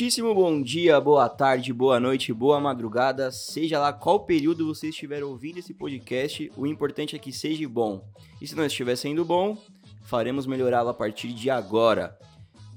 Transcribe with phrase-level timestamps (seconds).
[0.00, 5.22] Muitíssimo bom dia, boa tarde, boa noite, boa madrugada, seja lá qual período você estiver
[5.22, 8.02] ouvindo esse podcast, o importante é que seja bom.
[8.40, 9.58] E se não estiver sendo bom,
[10.04, 12.18] faremos melhorá-lo a partir de agora.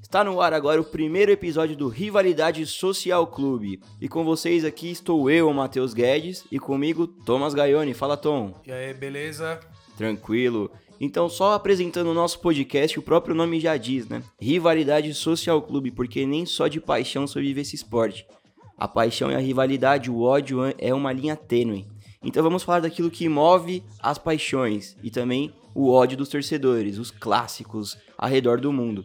[0.02, 3.80] Está no ar agora o primeiro episódio do Rivalidade Social Clube.
[4.02, 7.94] E com vocês aqui estou eu, Matheus Guedes, e comigo Thomas Gaioni.
[7.94, 8.53] Fala, Tom.
[8.67, 9.62] E aí, beleza?
[9.95, 10.70] Tranquilo.
[11.04, 14.24] Então, só apresentando o nosso podcast, o próprio nome já diz, né?
[14.40, 18.26] Rivalidade Social Clube, porque nem só de paixão sobrevive esse esporte.
[18.78, 21.86] A paixão e a rivalidade, o ódio é uma linha tênue.
[22.23, 27.12] Então vamos falar daquilo que move as paixões e também o ódio dos torcedores, os
[27.12, 29.04] clássicos ao redor do mundo.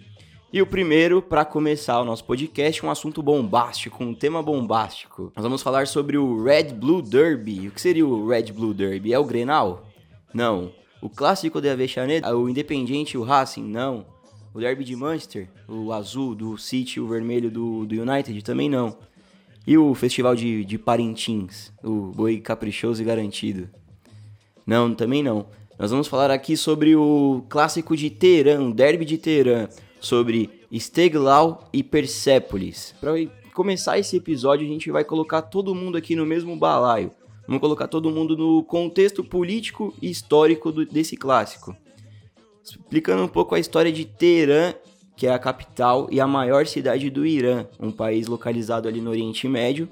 [0.53, 5.33] E o primeiro, para começar o nosso podcast, um assunto bombástico, um tema bombástico.
[5.35, 7.67] Nós vamos falar sobre o Red Blue Derby.
[7.67, 9.13] O que seria o Red Blue Derby?
[9.13, 9.85] É o Grenal?
[10.33, 10.73] Não.
[11.01, 14.05] O clássico de Avechanet, o Independiente e o Racing, não.
[14.53, 18.99] O Derby de Manchester, o azul do City, o vermelho do, do United, também não.
[19.67, 23.69] E o Festival de, de Parintins, o Boi Caprichoso e Garantido.
[24.67, 25.47] Não, também não.
[25.79, 29.69] Nós vamos falar aqui sobre o clássico de Teherã, o Derby de Teherã,
[30.01, 32.95] sobre Steglau e Persépolis.
[33.01, 33.13] Para
[33.55, 37.13] começar esse episódio, a gente vai colocar todo mundo aqui no mesmo balaio.
[37.49, 41.75] Vamos colocar todo mundo no contexto político e histórico do, desse clássico.
[42.63, 44.75] Explicando um pouco a história de Teherã,
[45.17, 49.09] que é a capital e a maior cidade do Irã, um país localizado ali no
[49.09, 49.89] Oriente Médio,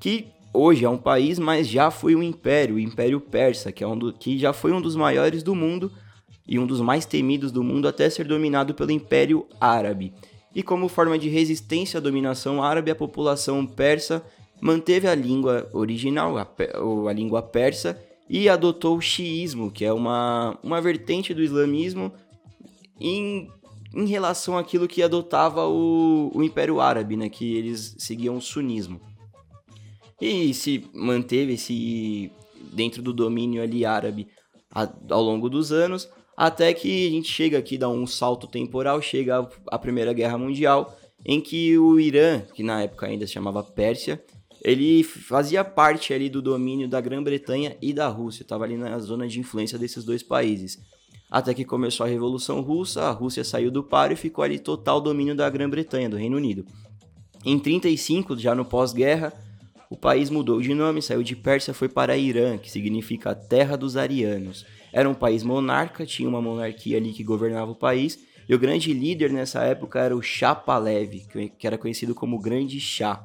[0.00, 3.86] que hoje é um país, mas já foi um império, o Império Persa, que, é
[3.86, 5.92] um do, que já foi um dos maiores do mundo
[6.48, 10.14] e um dos mais temidos do mundo até ser dominado pelo Império Árabe.
[10.54, 14.24] E como forma de resistência à dominação árabe, a população persa
[14.60, 16.48] manteve a língua original, a,
[17.08, 22.12] a língua persa, e adotou o xiismo, que é uma, uma vertente do islamismo
[23.00, 23.48] em,
[23.94, 29.00] em relação àquilo que adotava o, o Império Árabe, né, que eles seguiam o sunismo.
[30.20, 32.30] E se manteve esse
[32.72, 34.28] dentro do domínio ali árabe
[35.10, 39.48] ao longo dos anos, até que a gente chega aqui, dá um salto temporal, chega
[39.68, 44.22] a Primeira Guerra Mundial, em que o Irã, que na época ainda se chamava Pérsia,
[44.62, 49.28] ele fazia parte ali do domínio da Grã-Bretanha e da Rússia, estava ali na zona
[49.28, 50.78] de influência desses dois países.
[51.30, 55.00] Até que começou a Revolução Russa, a Rússia saiu do páreo e ficou ali total
[55.00, 56.64] domínio da Grã-Bretanha, do Reino Unido.
[57.44, 59.32] Em 35, já no pós-guerra,
[59.88, 63.96] o país mudou de nome, saiu de Pérsia, foi para Irã, que significa Terra dos
[63.96, 64.66] Arianos.
[64.92, 68.18] Era um país monarca, tinha uma monarquia ali que governava o país,
[68.48, 71.26] e o grande líder nessa época era o Shah Pahlavi,
[71.58, 73.24] que era conhecido como Grande Shah.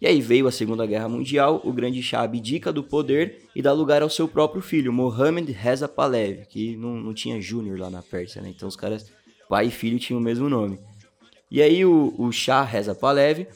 [0.00, 3.72] E aí veio a Segunda Guerra Mundial, o grande Shah abdica do poder e dá
[3.72, 8.00] lugar ao seu próprio filho, Mohammed Reza Pahlavi, que não, não tinha Júnior lá na
[8.00, 8.48] Pérsia, né?
[8.48, 9.10] Então os caras,
[9.48, 10.78] pai e filho, tinham o mesmo nome.
[11.50, 13.48] E aí o, o Shah Reza Pahlavi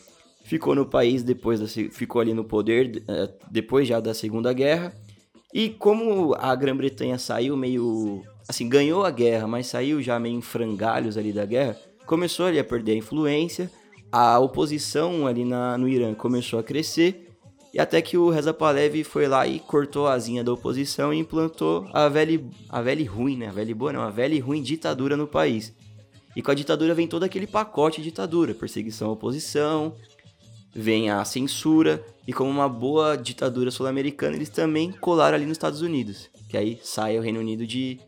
[0.45, 4.93] ficou no país depois da, ficou ali no poder eh, depois já da Segunda Guerra.
[5.55, 10.43] E como a Grã-Bretanha saiu meio assim, ganhou a guerra, mas saiu já meio em
[10.43, 13.71] frangalhos ali da guerra, começou ali a perder a influência
[14.13, 17.31] a oposição ali na, no Irã começou a crescer
[17.73, 21.19] e até que o Reza Pahlavi foi lá e cortou a asinha da oposição e
[21.19, 23.49] implantou a velha, a velha ruim, né?
[23.49, 25.73] A velha boa não, a velha ruim ditadura no país.
[26.37, 29.97] E com a ditadura vem todo aquele pacote de ditadura, perseguição à oposição,
[30.75, 35.81] vem a censura e como uma boa ditadura sul-americana, eles também colaram ali nos Estados
[35.81, 37.99] Unidos, que aí sai o Reino Unido de,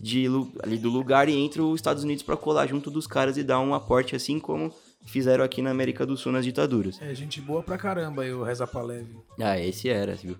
[0.00, 0.26] de
[0.62, 3.60] ali do lugar e entra os Estados Unidos para colar junto dos caras e dar
[3.60, 4.72] um aporte assim como
[5.10, 7.00] fizeram aqui na América do Sul nas ditaduras.
[7.00, 9.06] É, gente boa pra caramba aí o Reza Palev.
[9.40, 10.36] Ah, esse era, viu?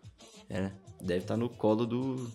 [0.49, 0.73] Era.
[1.01, 2.31] Deve estar tá no colo do.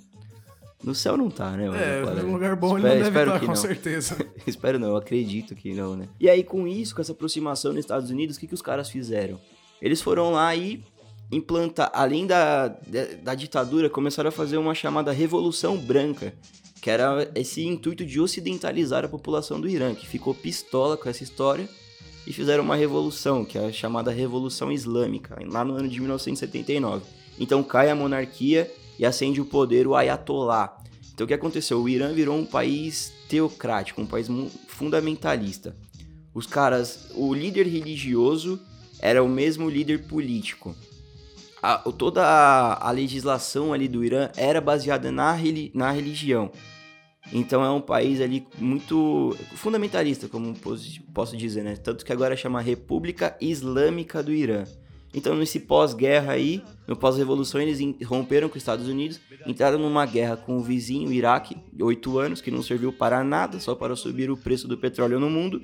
[0.83, 1.65] No céu não tá, né?
[1.65, 3.55] É, num lugar bom espero, ele não deve estar, tá, com não.
[3.55, 4.17] certeza.
[4.45, 6.09] espero não, eu acredito que não, né?
[6.19, 8.89] E aí, com isso, com essa aproximação nos Estados Unidos, o que, que os caras
[8.89, 9.39] fizeram?
[9.81, 10.83] Eles foram lá e
[11.31, 12.67] implantar, além da,
[13.21, 16.33] da ditadura, começaram a fazer uma chamada Revolução Branca,
[16.81, 21.23] que era esse intuito de ocidentalizar a população do Irã, que ficou pistola com essa
[21.23, 21.67] história
[22.25, 27.03] e fizeram uma revolução, que é a chamada Revolução Islâmica, lá no ano de 1979.
[27.39, 30.77] Então cai a monarquia e acende o poder o Ayatollah.
[31.13, 31.81] Então o que aconteceu?
[31.81, 34.27] O Irã virou um país teocrático, um país
[34.67, 35.75] fundamentalista.
[36.33, 38.59] Os caras, o líder religioso
[38.99, 40.75] era o mesmo líder político.
[41.61, 45.37] A, toda a, a, legislação ali do Irã era baseada na,
[45.73, 46.51] na religião.
[47.31, 50.53] Então é um país ali muito fundamentalista, como
[51.13, 51.75] posso dizer, né?
[51.75, 54.65] Tanto que agora chama República Islâmica do Irã.
[55.15, 60.35] Então, nesse pós-guerra aí, no pós-revolução, eles romperam com os Estados Unidos, entraram numa guerra
[60.35, 64.31] com o vizinho, o Iraque, oito anos, que não serviu para nada, só para subir
[64.31, 65.61] o preço do petróleo no mundo.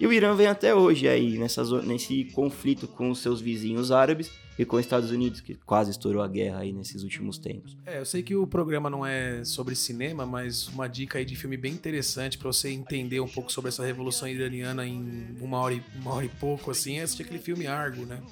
[0.00, 4.30] E o Irã vem até hoje aí, nessa, nesse conflito com os seus vizinhos árabes
[4.58, 7.76] e com os Estados Unidos, que quase estourou a guerra aí nesses últimos tempos.
[7.84, 11.36] É, eu sei que o programa não é sobre cinema, mas uma dica aí de
[11.36, 15.74] filme bem interessante para você entender um pouco sobre essa revolução iraniana em uma hora
[15.74, 18.22] e, uma hora e pouco, assim, é assistir aquele filme Argo, né?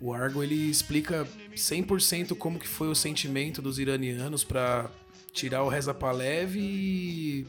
[0.00, 4.90] O Argo ele explica 100% como que foi o sentimento dos iranianos para
[5.32, 7.46] tirar o Reza Palev e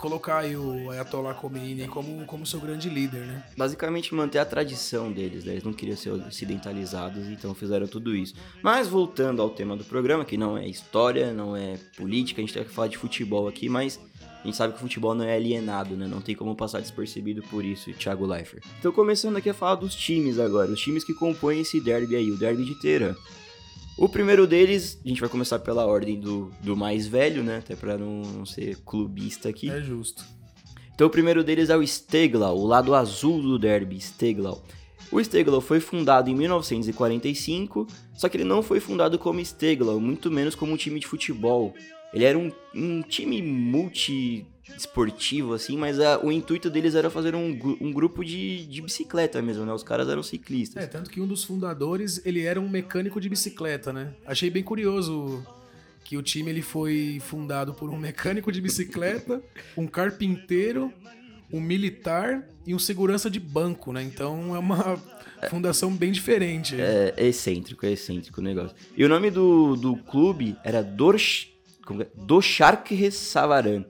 [0.00, 3.44] colocar aí o Ayatollah Khomeini como, como seu grande líder, né?
[3.56, 5.52] Basicamente manter a tradição deles, né?
[5.52, 8.34] Eles não queriam ser ocidentalizados, então fizeram tudo isso.
[8.62, 12.54] Mas voltando ao tema do programa, que não é história, não é política, a gente
[12.54, 14.00] tem que falar de futebol aqui, mas
[14.42, 16.06] a gente sabe que o futebol não é alienado, né?
[16.06, 18.64] Não tem como passar despercebido por isso, Thiago Leifert.
[18.78, 22.30] Então, começando aqui a falar dos times agora, os times que compõem esse derby aí,
[22.30, 23.14] o derby de Teherã.
[24.00, 27.58] O primeiro deles, a gente vai começar pela ordem do, do mais velho, né?
[27.58, 29.68] Até pra não, não ser clubista aqui.
[29.68, 30.24] É justo.
[30.94, 34.64] Então, o primeiro deles é o Steglau, o lado azul do derby, Steglau.
[35.12, 40.30] O Steglau foi fundado em 1945, só que ele não foi fundado como Steglau, muito
[40.30, 41.74] menos como um time de futebol.
[42.14, 44.46] Ele era um, um time multi
[44.76, 49.40] esportivo, assim, mas a, o intuito deles era fazer um, um grupo de, de bicicleta
[49.42, 49.72] mesmo, né?
[49.72, 50.82] Os caras eram ciclistas.
[50.82, 54.14] É, tanto que um dos fundadores, ele era um mecânico de bicicleta, né?
[54.26, 55.44] Achei bem curioso
[56.04, 59.42] que o time ele foi fundado por um mecânico de bicicleta,
[59.76, 60.92] um carpinteiro,
[61.52, 64.02] um militar e um segurança de banco, né?
[64.02, 65.00] Então é uma
[65.50, 66.80] fundação bem diferente.
[66.80, 68.76] É, é excêntrico, é excêntrico o negócio.
[68.96, 71.50] E o nome do, do clube era Dorsh
[71.98, 72.06] é?
[72.14, 73.84] Doshark Savaran.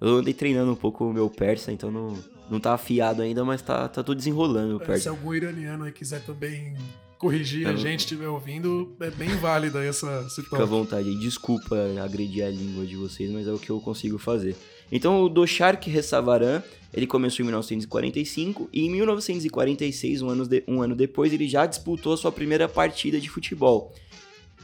[0.00, 2.18] Eu andei treinando um pouco o meu persa, então não,
[2.50, 5.04] não tá afiado ainda, mas tá, tá tudo desenrolando o persa.
[5.04, 6.74] Se algum iraniano aí quiser também
[7.18, 10.44] corrigir a gente estiver ouvindo, é bem válida essa situação.
[10.44, 11.18] Fica à vontade.
[11.18, 14.54] Desculpa agredir a língua de vocês, mas é o que eu consigo fazer.
[14.92, 16.62] Então, o Doshark Ressavaran,
[16.94, 21.66] ele começou em 1945 e em 1946, um ano, de, um ano depois, ele já
[21.66, 23.92] disputou a sua primeira partida de futebol.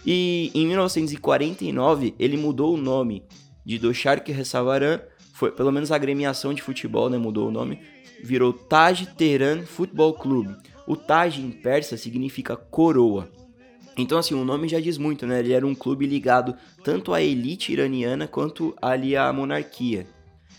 [0.05, 3.23] E em 1949 ele mudou o nome
[3.65, 5.01] de Doshark Ressavaran,
[5.43, 7.81] foi pelo menos a agremiação de futebol, né, mudou o nome,
[8.23, 10.55] virou Taj Tehran Football Club.
[10.87, 13.29] O Taj em persa significa coroa.
[13.99, 15.41] Então assim, o nome já diz muito, né?
[15.41, 16.55] Ele era um clube ligado
[16.85, 20.07] tanto à elite iraniana quanto ali à monarquia.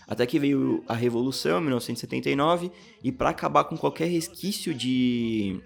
[0.06, 2.70] Até que veio a Revolução, em 1979,
[3.02, 5.62] e para acabar com qualquer resquício de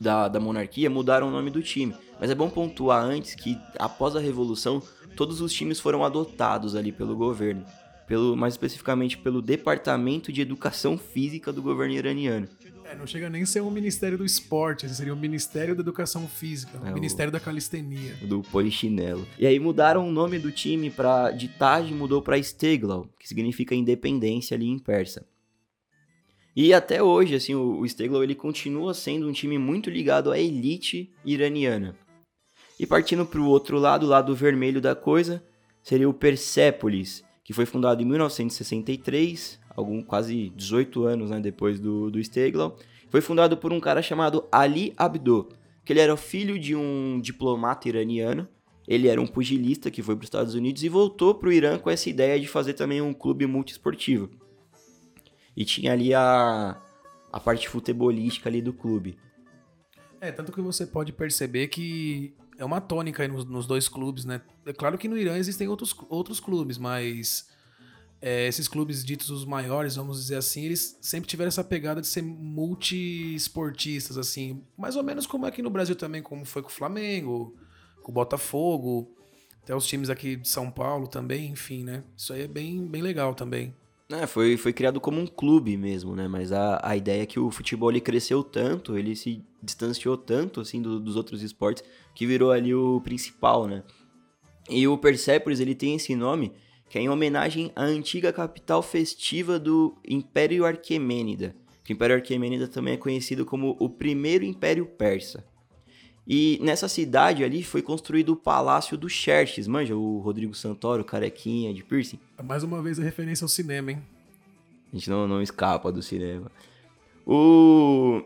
[0.00, 1.94] da, da monarquia mudaram o nome do time.
[2.18, 4.82] Mas é bom pontuar antes que, após a Revolução,
[5.14, 7.66] todos os times foram adotados ali pelo governo.
[8.06, 12.48] Pelo, mais especificamente pelo Departamento de Educação Física do governo iraniano.
[12.84, 16.28] É, não chega nem a ser um Ministério do Esporte, seria o Ministério da Educação
[16.28, 18.14] Física, é, o Ministério da Calistenia.
[18.22, 19.26] Do polichinelo.
[19.38, 23.74] E aí mudaram o nome do time para de Taj mudou para Steglau, que significa
[23.74, 25.26] independência ali em persa.
[26.54, 30.38] E até hoje, assim, o, o Steglow ele continua sendo um time muito ligado à
[30.38, 31.96] elite iraniana.
[32.78, 35.42] E partindo para o outro lado, o lado vermelho da coisa,
[35.82, 42.10] seria o Persepolis, que foi fundado em 1963, algum quase 18 anos né, depois do,
[42.10, 42.76] do Steglow.
[43.10, 45.50] Foi fundado por um cara chamado Ali Abdo,
[45.84, 48.48] que ele era filho de um diplomata iraniano.
[48.88, 51.78] Ele era um pugilista que foi para os Estados Unidos e voltou para o Irã
[51.78, 54.30] com essa ideia de fazer também um clube multiesportivo.
[55.56, 56.80] E tinha ali a,
[57.32, 59.16] a parte futebolística ali do clube.
[60.20, 64.24] É, tanto que você pode perceber que é uma tônica aí nos, nos dois clubes,
[64.24, 64.40] né?
[64.66, 67.48] É claro que no Irã existem outros, outros clubes, mas
[68.20, 72.06] é, esses clubes ditos os maiores, vamos dizer assim, eles sempre tiveram essa pegada de
[72.06, 74.62] ser multi-esportistas, assim.
[74.76, 77.54] Mais ou menos como aqui no Brasil também, como foi com o Flamengo,
[78.02, 79.14] com o Botafogo,
[79.62, 82.04] até os times aqui de São Paulo também, enfim, né?
[82.16, 83.74] Isso aí é bem, bem legal também.
[84.10, 86.28] É, foi, foi criado como um clube mesmo, né?
[86.28, 90.60] Mas a, a ideia é que o futebol ele cresceu tanto, ele se distanciou tanto
[90.60, 91.82] assim do, dos outros esportes,
[92.14, 93.82] que virou ali o principal, né?
[94.68, 96.52] E o Persepolis ele tem esse nome
[96.88, 101.56] que é em homenagem à antiga capital festiva do Império Arquemênida.
[101.82, 105.44] Que o Império Arquemênida também é conhecido como o primeiro Império Persa.
[106.26, 109.94] E nessa cidade ali foi construído o Palácio do Xerxes, manja?
[109.94, 112.18] O Rodrigo Santoro, carequinha de piercing.
[112.42, 114.02] Mais uma vez a referência ao cinema, hein?
[114.90, 116.50] A gente não, não escapa do cinema.
[117.26, 118.22] O...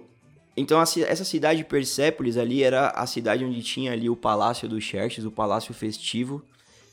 [0.57, 4.81] Então essa cidade de Persépolis ali era a cidade onde tinha ali o Palácio do
[4.81, 6.43] Xerxes, o Palácio Festivo.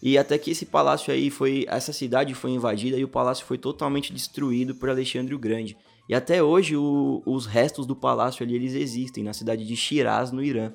[0.02, 1.66] E até que esse palácio aí foi.
[1.68, 5.76] Essa cidade foi invadida e o palácio foi totalmente destruído por Alexandre o Grande.
[6.08, 10.32] E até hoje o, os restos do palácio ali eles existem na cidade de Shiraz,
[10.32, 10.72] no Irã.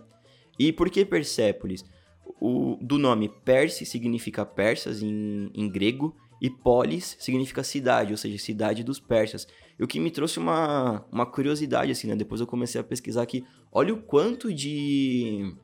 [0.60, 1.82] E por que Persépolis?
[2.38, 8.36] O, do nome Perse significa persas em, em grego e polis significa cidade, ou seja,
[8.36, 9.48] cidade dos persas.
[9.78, 12.14] E o que me trouxe uma, uma curiosidade, assim, né?
[12.14, 13.42] Depois eu comecei a pesquisar aqui.
[13.72, 15.54] Olha o quanto de,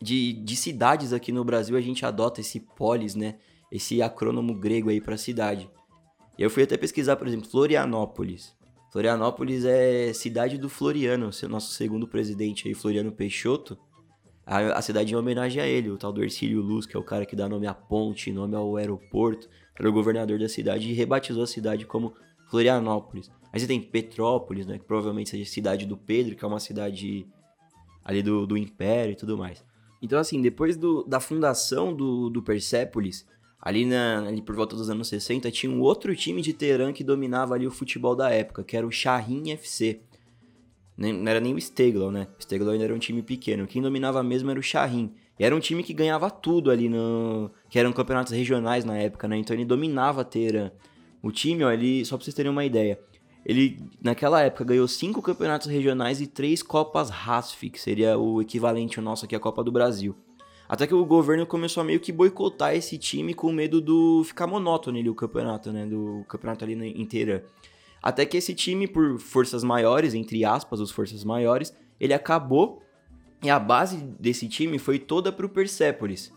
[0.00, 3.36] de, de cidades aqui no Brasil a gente adota esse polis, né?
[3.70, 5.70] Esse acrônomo grego aí para cidade.
[6.38, 8.54] Eu fui até pesquisar, por exemplo, Florianópolis.
[8.90, 13.78] Florianópolis é cidade do Floriano, nosso segundo presidente aí, Floriano Peixoto.
[14.46, 17.04] A, a cidade em homenagem a ele, o tal do Ercílio Luz, que é o
[17.04, 19.48] cara que dá nome à ponte, nome ao aeroporto
[19.80, 22.12] era o governador da cidade e rebatizou a cidade como
[22.50, 23.30] Florianópolis.
[23.50, 26.60] Aí você tem Petrópolis, né, que provavelmente seja a cidade do Pedro, que é uma
[26.60, 27.26] cidade
[28.04, 29.64] ali do, do Império e tudo mais.
[30.02, 33.26] Então, assim, depois do, da fundação do, do Persépolis,
[33.60, 37.02] ali, na, ali por volta dos anos 60, tinha um outro time de Teherã que
[37.02, 40.00] dominava ali o futebol da época, que era o Shahin FC.
[41.00, 42.28] Não era nem o Steglau, né?
[42.38, 43.66] O Steglau ainda era um time pequeno.
[43.66, 45.10] Quem dominava mesmo era o Shahin.
[45.38, 47.50] E era um time que ganhava tudo ali no.
[47.70, 49.38] que eram campeonatos regionais na época, né?
[49.38, 50.72] Então ele dominava a.
[51.22, 52.04] O time, ó, ele.
[52.04, 53.00] Só pra vocês terem uma ideia.
[53.46, 58.98] Ele, naquela época, ganhou cinco campeonatos regionais e três Copas RASF, que seria o equivalente
[58.98, 60.14] ao nosso aqui à Copa do Brasil.
[60.68, 64.46] Até que o governo começou a meio que boicotar esse time com medo do ficar
[64.46, 65.86] monótono ali o campeonato, né?
[65.86, 67.46] Do campeonato ali inteira.
[68.02, 72.82] Até que esse time, por forças maiores, entre aspas, os forças maiores, ele acabou
[73.42, 76.32] e a base desse time foi toda pro Persepolis.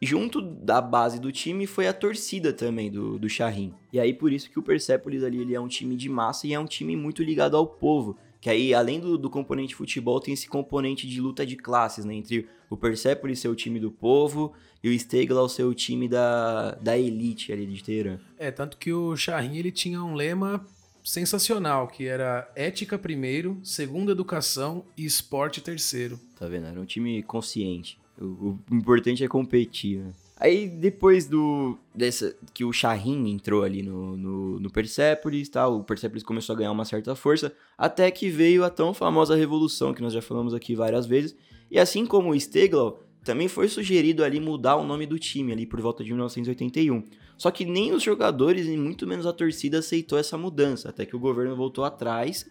[0.00, 3.72] Junto da base do time foi a torcida também do, do Shahin.
[3.92, 6.52] E aí por isso que o Persepolis ali ele é um time de massa e
[6.52, 8.16] é um time muito ligado ao povo.
[8.40, 12.14] Que aí, além do, do componente futebol, tem esse componente de luta de classes, né?
[12.14, 14.52] Entre o Persepolis ser o time do povo
[14.82, 18.18] e o Steglau ser o time da, da elite ali de Teherã.
[18.36, 20.66] É, tanto que o Shahin ele tinha um lema
[21.04, 26.18] sensacional, que era ética primeiro, segundo educação e esporte terceiro.
[26.38, 26.66] Tá vendo?
[26.66, 27.98] Era um time consciente.
[28.20, 30.12] O, o importante é competir, né?
[30.42, 35.84] Aí depois do dessa que o Shahin entrou ali no, no, no Persepolis, tal, o
[35.84, 40.02] Persepolis começou a ganhar uma certa força, até que veio a tão famosa revolução que
[40.02, 41.36] nós já falamos aqui várias vezes.
[41.70, 45.64] E assim como o Steglau, também foi sugerido ali mudar o nome do time ali
[45.64, 47.04] por volta de 1981.
[47.42, 51.16] Só que nem os jogadores e muito menos a torcida aceitou essa mudança, até que
[51.16, 52.48] o governo voltou atrás.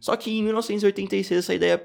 [0.00, 1.76] Só que em 1986 essa ideia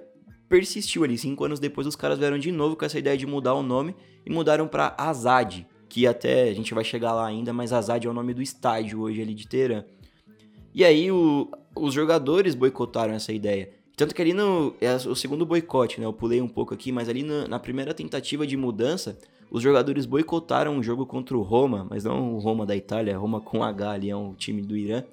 [0.47, 1.17] persistiu ali.
[1.17, 3.93] Cinco anos depois os caras vieram de novo com essa ideia de mudar o nome
[4.25, 8.09] e mudaram para Azad, que até a gente vai chegar lá ainda, mas Azad é
[8.09, 9.83] o nome do estádio hoje ali de Teherã.
[10.73, 13.73] E aí o, os jogadores boicotaram essa ideia.
[13.97, 14.75] Tanto que ali no.
[14.79, 16.05] É o segundo boicote, né?
[16.05, 19.17] Eu pulei um pouco aqui, mas ali na, na primeira tentativa de mudança,
[19.49, 23.41] os jogadores boicotaram um jogo contra o Roma, mas não o Roma da Itália, Roma
[23.41, 25.03] com H ali, é um time do Irã.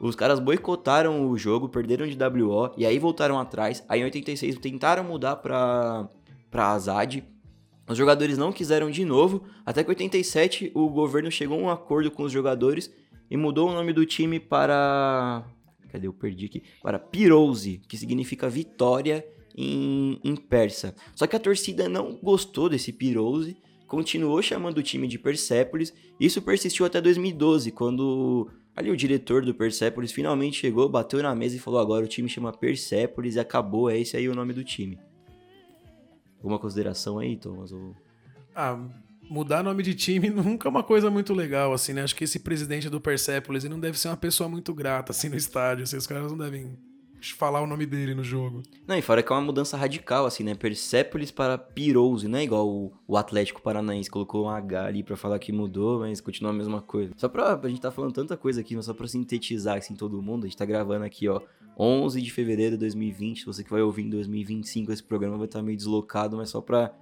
[0.00, 3.84] Os caras boicotaram o jogo, perderam de WO e aí voltaram atrás.
[3.88, 6.08] Aí em 86 tentaram mudar pra,
[6.50, 7.22] pra Azad.
[7.88, 11.70] Os jogadores não quiseram de novo, até que em 87 o governo chegou a um
[11.70, 12.92] acordo com os jogadores
[13.30, 15.44] e mudou o nome do time para
[15.92, 16.06] Cadê?
[16.06, 16.62] Eu perdi aqui.
[16.82, 19.24] Para Pirouse, que significa vitória
[19.56, 20.94] em, em persa.
[21.14, 23.56] Só que a torcida não gostou desse Pirouse,
[23.86, 25.92] continuou chamando o time de Persépolis.
[26.18, 31.56] Isso persistiu até 2012, quando ali o diretor do Persépolis finalmente chegou, bateu na mesa
[31.56, 34.64] e falou: agora o time chama Persépolis e acabou, é esse aí o nome do
[34.64, 34.98] time.
[36.38, 37.70] Alguma consideração aí, Thomas?
[37.70, 37.94] Ou...
[38.54, 38.80] Ah,
[39.32, 42.02] mudar nome de time nunca é uma coisa muito legal, assim, né?
[42.02, 45.36] Acho que esse presidente do Persepolis não deve ser uma pessoa muito grata, assim, no
[45.36, 45.84] estádio.
[45.84, 46.76] Assim, os caras não devem
[47.34, 48.62] falar o nome dele no jogo.
[48.86, 50.54] Não, e fora que é uma mudança radical, assim, né?
[50.54, 55.16] Persepolis para Pirose, não é igual o, o Atlético Paranaense colocou um H ali pra
[55.16, 57.12] falar que mudou, mas continua a mesma coisa.
[57.16, 60.20] Só pra, a gente tá falando tanta coisa aqui, mas só pra sintetizar, assim, todo
[60.20, 61.40] mundo, a gente tá gravando aqui, ó,
[61.78, 65.60] 11 de fevereiro de 2020, você que vai ouvir em 2025 esse programa vai estar
[65.60, 66.92] tá meio deslocado, mas só pra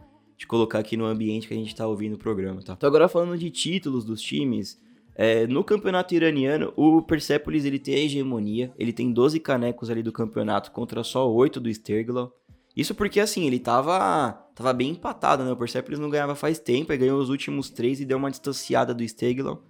[0.41, 2.73] de colocar aqui no ambiente que a gente tá ouvindo o programa, tá?
[2.73, 4.81] Então agora falando de títulos dos times,
[5.15, 10.03] é, no campeonato iraniano, o Persepolis ele tem a hegemonia, ele tem 12 canecos ali
[10.03, 12.35] do campeonato contra só 8 do Sterglau.
[12.75, 15.53] Isso porque, assim, ele tava, tava bem empatado, né?
[15.53, 18.95] O Persepolis não ganhava faz tempo, ele ganhou os últimos três e deu uma distanciada
[18.95, 19.63] do Sterglau.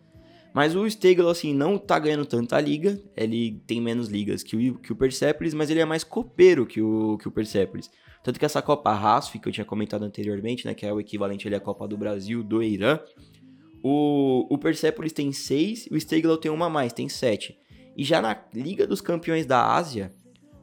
[0.55, 3.01] Mas o Steglau, assim, não tá ganhando tanta liga.
[3.17, 6.81] Ele tem menos ligas que o, que o Persepolis, mas ele é mais copeiro que
[6.81, 7.91] o, que o Persepolis.
[8.23, 11.47] Tanto que essa Copa RASF, que eu tinha comentado anteriormente, né, que é o equivalente
[11.47, 12.99] ali à Copa do Brasil do Irã,
[13.83, 17.59] o, o Persepolis tem seis e o Steglau tem uma a mais, tem sete.
[17.97, 20.11] E já na Liga dos Campeões da Ásia,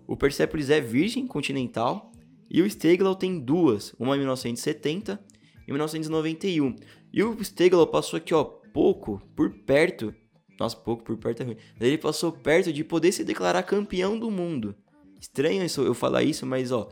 [0.05, 2.11] o Persepolis é virgem continental
[2.49, 5.19] e o Steglau tem duas, uma em 1970
[5.67, 6.75] em 1991.
[7.11, 10.13] E o Stegler passou aqui, ó, pouco, por perto.
[10.59, 11.57] Nossa, pouco por perto é ruim.
[11.79, 14.75] Ele passou perto de poder se declarar campeão do mundo.
[15.19, 16.89] Estranho isso, eu falar isso, mas ó,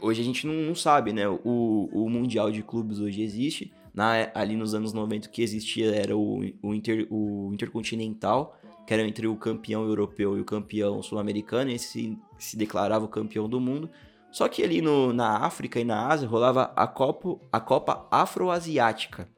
[0.00, 1.28] hoje a gente não, não sabe, né?
[1.28, 3.72] O, o Mundial de Clubes hoje existe.
[3.94, 8.92] Na, ali nos anos 90 o que existia era o, o, inter, o Intercontinental, que
[8.92, 13.48] era entre o campeão europeu e o campeão sul-americano, e se, se declarava o campeão
[13.48, 13.88] do mundo.
[14.30, 19.28] Só que ali no, na África e na Ásia rolava a Copa, a Copa Afroasiática,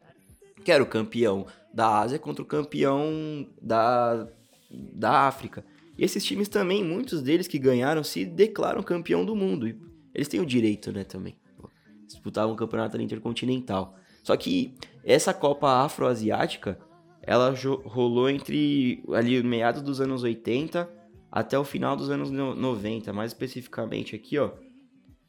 [0.65, 4.27] que era o campeão da Ásia contra o campeão da,
[4.71, 5.65] da África.
[5.97, 9.73] E esses times também, muitos deles que ganharam, se declaram campeão do mundo.
[10.15, 11.37] Eles têm o direito, né, também.
[12.07, 13.97] Disputavam campeonato intercontinental.
[14.23, 14.75] Só que
[15.05, 16.79] essa Copa Afroasiática,
[17.23, 20.89] ela rolou entre ali meados dos anos 80
[21.31, 24.53] até o final dos anos 90, mais especificamente aqui, ó,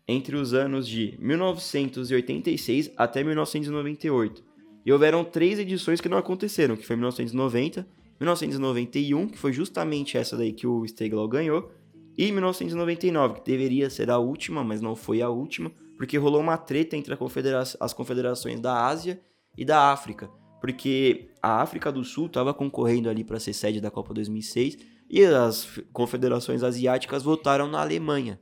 [0.07, 4.43] entre os anos de 1986 até 1998.
[4.85, 7.85] E houveram três edições que não aconteceram, que foi 1990,
[8.19, 11.71] 1991, que foi justamente essa daí que o Steglau ganhou,
[12.19, 16.57] e 1999, que deveria ser a última, mas não foi a última, porque rolou uma
[16.57, 19.21] treta entre confedera as confederações da Ásia
[19.57, 23.89] e da África, porque a África do Sul estava concorrendo ali para ser sede da
[23.89, 28.37] Copa 2006 e as confederações asiáticas votaram na Alemanha.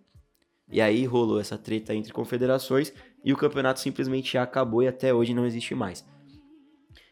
[0.72, 2.92] E aí rolou essa treta entre confederações
[3.24, 6.04] e o campeonato simplesmente acabou e até hoje não existe mais.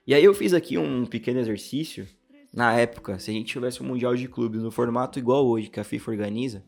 [0.08, 2.08] E aí eu fiz aqui um pequeno exercício
[2.56, 5.78] na época, se a gente tivesse um Mundial de Clubes no formato igual hoje, que
[5.78, 6.64] a FIFA organiza,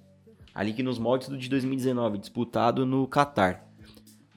[0.54, 3.66] ali que nos moldes do de 2019, disputado no Catar,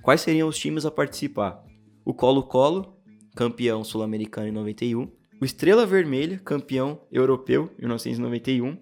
[0.01, 1.61] quais seriam os times a participar?
[2.05, 2.97] O Colo-Colo,
[3.35, 8.79] campeão sul-americano em 91, o Estrela Vermelha, campeão europeu em 1991,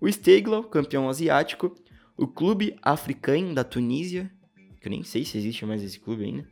[0.00, 1.74] o Steglau, campeão asiático,
[2.16, 4.32] o Clube Africain da Tunísia,
[4.80, 6.48] que eu nem sei se existe mais esse clube ainda,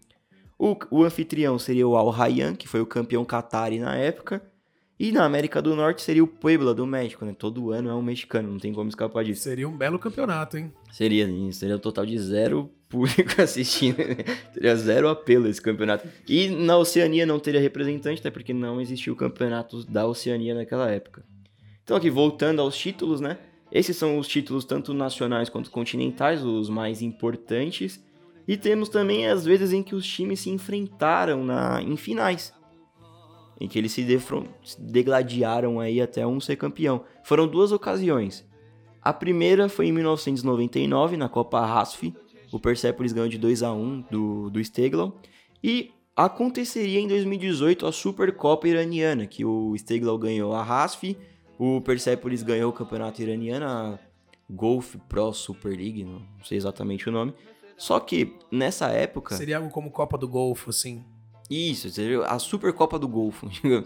[0.58, 4.42] o, o anfitrião seria o Al Rayyan, que foi o campeão qatari na época,
[4.98, 7.34] e na América do Norte seria o Puebla do México, né?
[7.36, 9.42] Todo ano é um mexicano, não tem como escapar disso.
[9.42, 10.72] Seria um belo campeonato, hein?
[10.92, 13.96] Seria, seria um total de zero público assistindo.
[14.52, 16.06] teria zero apelo esse campeonato.
[16.28, 20.88] E na Oceania não teria representante, até porque não existia o campeonato da Oceania naquela
[20.88, 21.24] época.
[21.82, 23.38] Então aqui, voltando aos títulos, né?
[23.72, 28.00] Esses são os títulos tanto nacionais quanto continentais, os mais importantes.
[28.46, 32.54] E temos também as vezes em que os times se enfrentaram na, em finais
[33.60, 34.04] em que eles se,
[34.64, 37.04] se degladiaram aí até um ser campeão.
[37.22, 38.44] Foram duas ocasiões.
[39.00, 42.14] A primeira foi em 1999, na Copa RASF.
[42.50, 45.20] O Persepolis ganhou de 2 a 1 do, do Steglau.
[45.62, 51.16] E aconteceria em 2018 a Supercopa Iraniana, que o Steglau ganhou a RASF,
[51.58, 53.98] o Persepolis ganhou o campeonato iraniano, a
[54.48, 57.34] Golf Pro Super League, não sei exatamente o nome.
[57.76, 59.36] Só que nessa época.
[59.36, 61.04] Seria algo como Copa do Golfo, assim.
[61.50, 61.88] Isso,
[62.26, 63.48] a Supercopa do Golfo.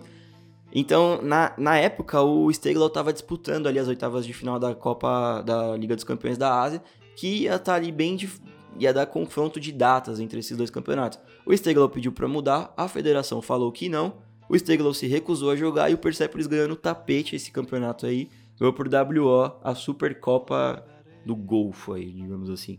[0.73, 5.43] então, na, na época, o Steglau estava disputando ali as oitavas de final da Copa
[5.43, 6.83] da Liga dos Campeões da Ásia,
[7.17, 8.31] que ia estar tá ali bem de,
[8.79, 11.19] ia dar confronto de datas entre esses dois campeonatos.
[11.45, 14.15] O Steglau pediu para mudar, a federação falou que não,
[14.49, 18.29] o Steglau se recusou a jogar e o Persepolis ganhou no tapete esse campeonato aí,
[18.59, 20.85] ganhou por WO a Supercopa
[21.25, 22.79] do Golfo aí, digamos assim.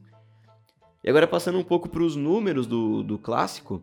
[1.04, 3.82] E agora passando um pouco para os números do, do clássico,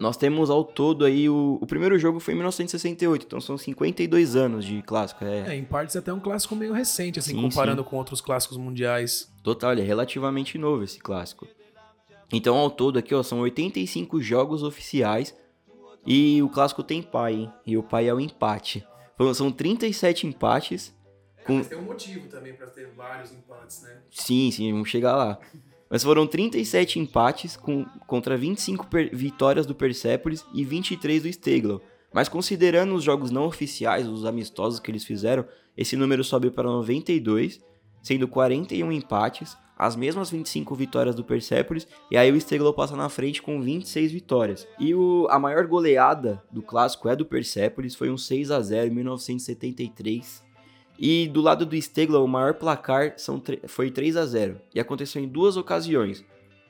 [0.00, 4.34] nós temos ao todo aí o, o primeiro jogo foi em 1968, então são 52
[4.34, 5.22] anos de clássico.
[5.26, 7.88] É, é em partes até um clássico meio recente, assim, sim, comparando sim.
[7.88, 9.30] com outros clássicos mundiais.
[9.42, 11.46] Total, ele é relativamente novo esse clássico.
[12.32, 15.36] Então ao todo aqui, ó, são 85 jogos oficiais
[16.06, 17.52] e o clássico tem pai, hein?
[17.66, 18.86] E o pai é o empate.
[19.34, 20.94] São 37 empates.
[21.44, 21.58] Com...
[21.58, 23.98] Mas tem um motivo também para ter vários empates, né?
[24.10, 25.38] Sim, sim, vamos chegar lá.
[25.90, 31.80] Mas foram 37 empates com, contra 25 vitórias do Persepolis e 23 do Steglau.
[32.14, 35.44] Mas considerando os jogos não oficiais, os amistosos que eles fizeram,
[35.76, 37.60] esse número sobe para 92,
[38.02, 43.08] sendo 41 empates, as mesmas 25 vitórias do Persepolis, e aí o Steglau passa na
[43.08, 44.68] frente com 26 vitórias.
[44.78, 48.88] E o, a maior goleada do clássico é do Persepolis, foi um 6 a 0
[48.88, 50.44] em 1973,
[51.02, 55.22] e do lado do Stegla, o maior placar são, foi 3 a 0 e aconteceu
[55.22, 56.22] em duas ocasiões.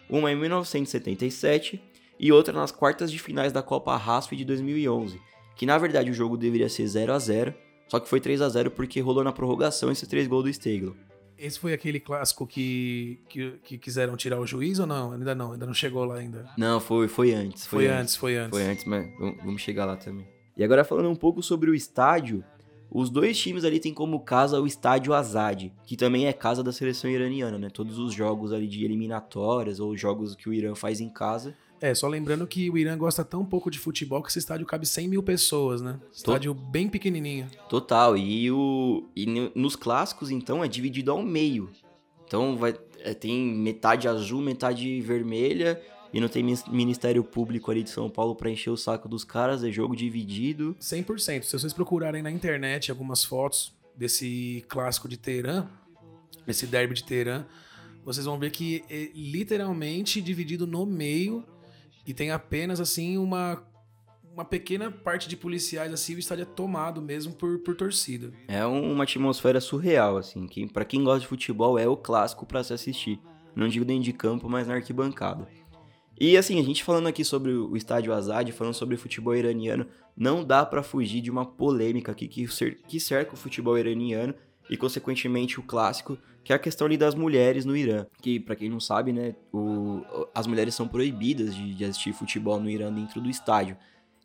[0.09, 1.83] Uma em 1977
[2.17, 5.21] e outra nas quartas de finais da Copa Rasp de 2011,
[5.57, 7.53] que na verdade o jogo deveria ser 0 a 0
[7.89, 10.95] só que foi 3 a 0 porque rolou na prorrogação esses três gols do Stegla.
[11.37, 15.11] Esse foi aquele clássico que, que, que, quiseram tirar o juiz ou não?
[15.11, 16.49] Ainda não, ainda não chegou lá ainda.
[16.57, 17.67] Não, foi, foi antes.
[17.67, 18.51] Foi, foi antes, antes, foi antes.
[18.51, 19.09] Foi antes, mas
[19.43, 20.29] vamos chegar lá também.
[20.57, 22.45] E agora falando um pouco sobre o estádio,
[22.91, 26.73] os dois times ali têm como casa o estádio Azad, que também é casa da
[26.73, 27.71] seleção iraniana, né?
[27.71, 31.55] Todos os jogos ali de eliminatórias ou jogos que o Irã faz em casa.
[31.81, 34.85] É, só lembrando que o Irã gosta tão pouco de futebol que esse estádio cabe
[34.87, 35.99] 100 mil pessoas, né?
[36.13, 37.49] Estádio bem pequenininho.
[37.69, 41.71] Total, e, o, e nos clássicos, então, é dividido ao meio.
[42.27, 45.81] Então, vai, é, tem metade azul, metade vermelha,
[46.13, 49.63] e não tem Ministério Público ali de São Paulo para encher o saco dos caras,
[49.63, 50.77] é jogo dividido.
[50.81, 51.45] 100%.
[51.45, 55.69] Se vocês procurarem na internet algumas fotos desse clássico de Teherã,
[56.47, 57.47] esse derby de Teherã,
[58.05, 61.45] vocês vão ver que é literalmente dividido no meio
[62.07, 63.63] e tem apenas assim uma
[64.33, 68.33] uma pequena parte de policiais assim, o estádio é tomado mesmo por, por torcida.
[68.47, 72.63] É uma atmosfera surreal assim, que para quem gosta de futebol é o clássico para
[72.63, 73.21] se assistir.
[73.55, 75.49] Não digo dentro de campo, mas na arquibancada.
[76.21, 79.87] E assim, a gente falando aqui sobre o estádio Azad, falando sobre o futebol iraniano,
[80.15, 82.47] não dá para fugir de uma polêmica aqui que,
[82.87, 84.35] que cerca o futebol iraniano
[84.69, 88.05] e consequentemente o clássico, que é a questão ali das mulheres no Irã.
[88.21, 90.03] Que para quem não sabe, né, o,
[90.35, 93.75] as mulheres são proibidas de, de, assistir futebol no Irã dentro do estádio.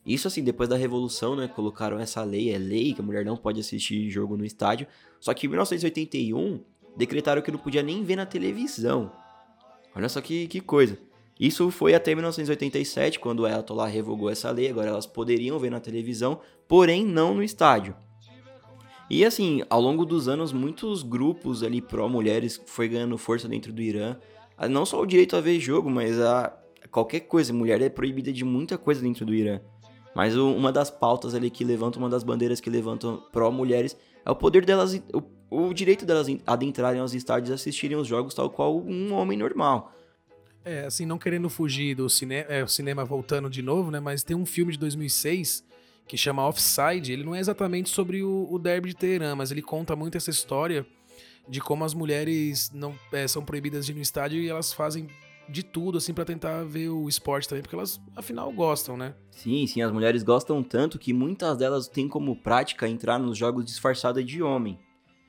[0.06, 3.38] Isso assim, depois da revolução, né, colocaram essa lei, é lei que a mulher não
[3.38, 4.86] pode assistir jogo no estádio.
[5.22, 6.60] Só que em 1981
[6.98, 9.14] decretaram que não podia nem ver na televisão.
[9.96, 11.00] Olha só que, que coisa.
[11.40, 15.82] Isso foi até 1987, quando o Ayatollah revogou essa lei, agora elas poderiam ver na
[15.82, 17.96] televisão, porém não no estádio.
[19.10, 23.82] E assim, ao longo dos anos, muitos grupos ali pró-mulheres foi ganhando força dentro do
[23.82, 24.16] Irã.
[24.58, 26.58] Ah, não só o direito a ver jogo, mas a
[26.90, 27.54] qualquer coisa.
[27.54, 29.60] Mulher é proibida de muita coisa dentro do Irã.
[30.16, 33.96] Mas uma das pautas ali que levanta, uma das bandeiras que levantam pró-mulheres
[34.26, 38.34] é o poder delas, o, o direito delas adentrarem aos estádios e assistirem os jogos
[38.34, 39.92] tal qual um homem normal.
[40.66, 44.00] É, assim, não querendo fugir do cinema, é, cinema voltando de novo, né?
[44.00, 45.64] Mas tem um filme de 2006
[46.08, 47.14] que chama Offside.
[47.14, 50.32] Ele não é exatamente sobre o, o derby de Teherã, mas ele conta muito essa
[50.32, 50.86] história
[51.48, 55.08] de como as mulheres não é, são proibidas de ir no estádio e elas fazem
[55.48, 59.14] de tudo assim para tentar ver o esporte também, porque elas afinal gostam, né?
[59.30, 63.64] Sim, sim, as mulheres gostam tanto que muitas delas têm como prática entrar nos jogos
[63.64, 64.80] disfarçadas de homem.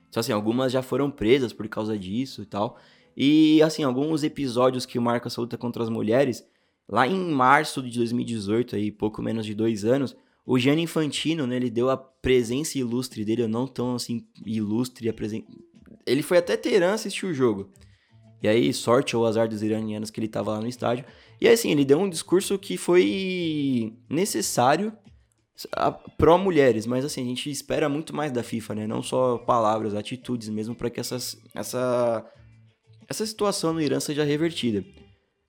[0.09, 2.79] Então assim, algumas já foram presas por causa disso e tal.
[3.17, 6.45] E, assim, alguns episódios que marcam essa luta contra as mulheres,
[6.89, 11.57] lá em março de 2018, aí, pouco menos de dois anos, o Gianni Infantino, né,
[11.57, 15.45] ele deu a presença ilustre dele, não tão, assim, ilustre, a presen...
[16.07, 17.71] ele foi até Teherã assistir o jogo.
[18.43, 21.05] E aí, sorte ou azar dos iranianos que ele estava lá no estádio.
[21.41, 24.93] E assim, ele deu um discurso que foi necessário
[26.19, 28.87] pró-mulheres, mas assim, a gente espera muito mais da FIFA, né?
[28.87, 32.25] Não só palavras, atitudes mesmo, para que essas, essa
[33.09, 34.85] essa situação no Irã seja revertida.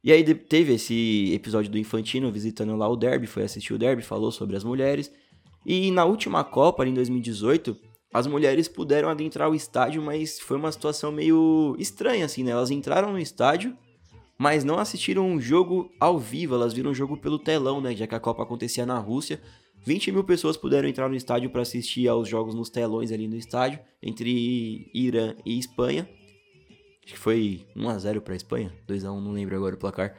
[0.03, 4.01] E aí teve esse episódio do Infantino visitando lá o Derby, foi assistir o Derby,
[4.01, 5.11] falou sobre as mulheres.
[5.65, 7.75] E na última Copa, em 2018,
[8.13, 12.51] as mulheres puderam adentrar o estádio, mas foi uma situação meio estranha, assim, né?
[12.51, 13.75] Elas entraram no estádio,
[14.37, 17.95] mas não assistiram um jogo ao vivo, elas viram o um jogo pelo telão, né?
[17.95, 19.41] Já que a Copa acontecia na Rússia.
[19.85, 23.35] 20 mil pessoas puderam entrar no estádio para assistir aos jogos nos telões ali no
[23.35, 26.07] estádio, entre Irã e Espanha.
[27.07, 30.13] Acho que foi 1x0 pra Espanha, 2x1, não lembro agora o placar.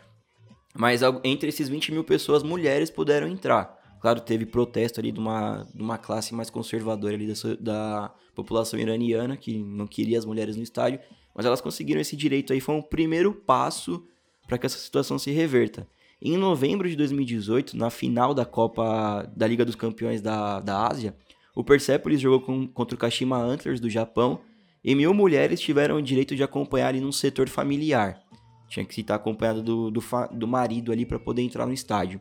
[0.75, 3.77] Mas entre esses 20 mil pessoas, mulheres puderam entrar.
[4.01, 8.81] Claro, teve protesto ali de uma, de uma classe mais conservadora ali da, da população
[8.81, 10.99] iraniana, que não queria as mulheres no estádio,
[11.35, 14.03] mas elas conseguiram esse direito aí, foi um primeiro passo
[14.47, 15.87] para que essa situação se reverta.
[16.23, 21.15] Em novembro de 2018, na final da Copa da Liga dos Campeões da, da Ásia,
[21.55, 24.41] o Persepolis jogou com, contra o Kashima Antlers do Japão
[24.89, 28.23] e mil mulheres tiveram o direito de acompanhar ali num setor familiar.
[28.71, 32.19] Tinha que estar acompanhado do, do, do marido ali para poder entrar no estádio.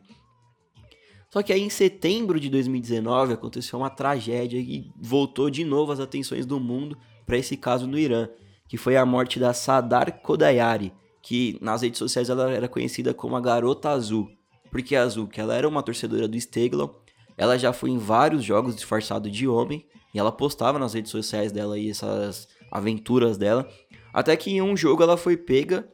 [1.30, 5.98] Só que aí em setembro de 2019 aconteceu uma tragédia e voltou de novo as
[5.98, 8.28] atenções do mundo para esse caso no Irã,
[8.68, 13.34] que foi a morte da Sadar Kodayari, que nas redes sociais ela era conhecida como
[13.34, 14.28] a Garota Azul.
[14.70, 15.26] Por que azul?
[15.26, 16.90] Que ela era uma torcedora do Steglon,
[17.34, 21.50] ela já foi em vários jogos disfarçado de homem e ela postava nas redes sociais
[21.50, 23.68] dela aí essas aventuras dela.
[24.12, 25.88] Até que em um jogo ela foi pega,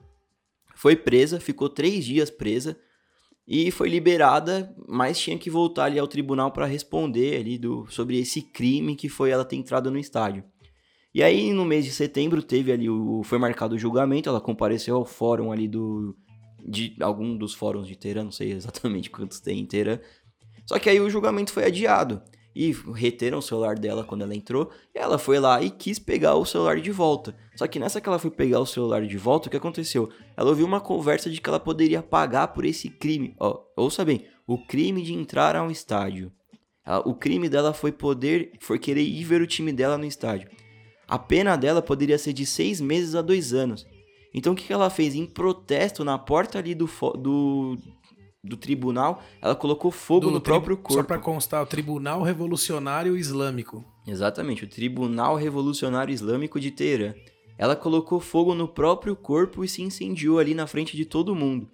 [0.75, 2.77] foi presa, ficou três dias presa
[3.47, 8.19] e foi liberada, mas tinha que voltar ali ao tribunal para responder ali do, sobre
[8.19, 10.45] esse crime que foi ela ter entrado no estádio.
[11.15, 14.97] E aí no mês de setembro teve ali o foi marcado o julgamento, ela compareceu
[14.97, 16.17] ao fórum ali do
[16.67, 20.01] de algum dos fóruns de Teherã, não sei exatamente quantos tem em Teherã.
[20.67, 22.23] Só que aí o julgamento foi adiado
[22.55, 24.71] e reteram o celular dela quando ela entrou.
[24.95, 27.35] Ela foi lá e quis pegar o celular de volta.
[27.57, 30.09] Só que nessa que ela foi pegar o celular de volta, o que aconteceu?
[30.37, 33.35] Ela ouviu uma conversa de que ela poderia pagar por esse crime.
[33.41, 36.33] Ó, ouça bem, o crime de entrar a um estádio.
[36.85, 40.49] Ela, o crime dela foi poder, foi querer ir ver o time dela no estádio.
[41.09, 43.87] A pena dela poderia ser de seis meses a dois anos.
[44.33, 45.15] Então o que ela fez?
[45.15, 47.79] Em protesto na porta ali do, do
[48.45, 50.95] do tribunal, ela colocou fogo Do no próprio corpo.
[50.95, 53.85] Só pra constar, o Tribunal Revolucionário Islâmico.
[54.07, 57.15] Exatamente, o Tribunal Revolucionário Islâmico de Teherã.
[57.57, 61.69] Ela colocou fogo no próprio corpo e se incendiou ali na frente de todo mundo.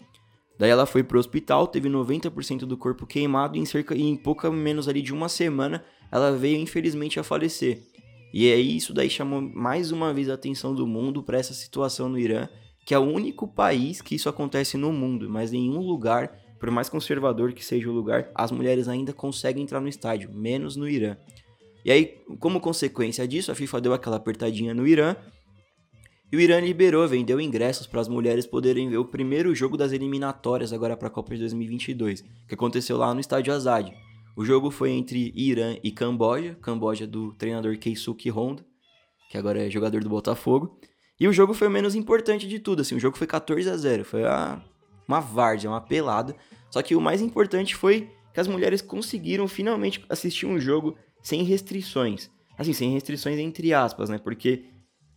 [0.59, 4.15] Daí ela foi pro hospital, teve 90% do corpo queimado e em cerca e em
[4.15, 7.83] pouca menos ali de uma semana ela veio infelizmente a falecer.
[8.33, 12.11] E aí isso daí chamou mais uma vez a atenção do mundo para essa situação
[12.11, 12.47] no Irã,
[12.85, 16.89] que é o único país que isso acontece no mundo, mas nenhum lugar, por mais
[16.91, 21.17] conservador que seja o lugar, as mulheres ainda conseguem entrar no estádio, menos no Irã.
[21.85, 25.17] E aí, como consequência disso, a FIFA deu aquela apertadinha no Irã.
[26.31, 29.91] E o Irã liberou, vendeu ingressos para as mulheres poderem ver o primeiro jogo das
[29.91, 33.91] eliminatórias agora para a Copa de 2022, que aconteceu lá no estádio Azad.
[34.37, 38.65] O jogo foi entre Irã e Camboja, Camboja do treinador Keisuke Honda,
[39.31, 40.79] que agora é jogador do Botafogo.
[41.19, 43.77] E o jogo foi o menos importante de tudo, assim, o jogo foi 14 a
[43.77, 44.63] 0, foi a-
[45.11, 46.37] uma várzea, uma pelada.
[46.71, 51.43] Só que o mais importante foi que as mulheres conseguiram finalmente assistir um jogo sem
[51.43, 52.31] restrições.
[52.57, 54.19] Assim, sem restrições entre aspas, né?
[54.19, 54.65] Porque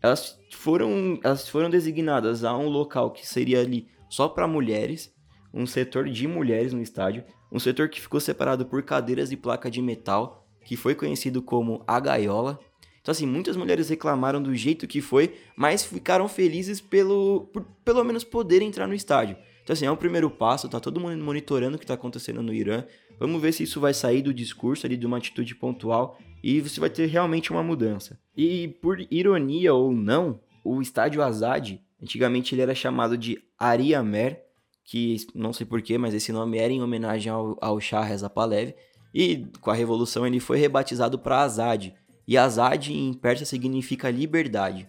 [0.01, 5.13] elas foram, elas foram designadas a um local que seria ali só para mulheres,
[5.53, 9.69] um setor de mulheres no estádio, um setor que ficou separado por cadeiras e placa
[9.69, 12.60] de metal, que foi conhecido como a gaiola.
[13.01, 18.03] Então, assim, muitas mulheres reclamaram do jeito que foi, mas ficaram felizes pelo, por pelo
[18.03, 19.38] menos poder entrar no estádio.
[19.63, 22.54] Então, assim, é um primeiro passo, tá todo mundo monitorando o que tá acontecendo no
[22.54, 22.84] Irã.
[23.17, 26.80] Vamos ver se isso vai sair do discurso ali, de uma atitude pontual, e você
[26.80, 28.19] vai ter realmente uma mudança.
[28.36, 34.43] E por ironia ou não, o estádio Azad, antigamente ele era chamado de Ariamer,
[34.84, 38.76] que não sei porquê, mas esse nome era em homenagem ao, ao Shah Reza Pahlavi,
[39.13, 41.93] e com a revolução ele foi rebatizado para Azad.
[42.28, 44.88] E Azad em persa significa liberdade.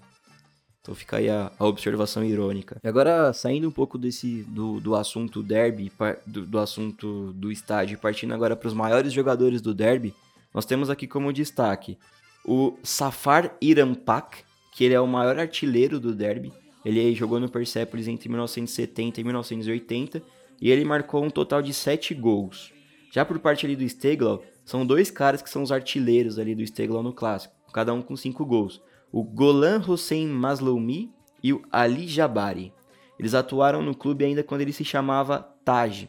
[0.85, 2.77] Então fica aí a, a observação irônica.
[2.85, 5.91] E agora, saindo um pouco desse do, do assunto derby,
[6.27, 10.15] do, do assunto do estádio, partindo agora para os maiores jogadores do derby,
[10.53, 11.97] nós temos aqui como destaque
[12.45, 14.45] o Safar Irampak,
[14.75, 16.53] que ele é o maior artilheiro do derby.
[16.85, 20.23] Ele jogou no Persepolis entre 1970 e 1980
[20.61, 22.75] e ele marcou um total de 7 gols.
[23.11, 26.67] Já por parte ali do Steglau, são dois caras que são os artilheiros ali do
[26.67, 28.83] Steglau no clássico, cada um com 5 gols.
[29.17, 32.73] O Golan Hossein Masloumi e o Ali Jabari.
[33.17, 36.09] Eles atuaram no clube ainda quando ele se chamava Taj.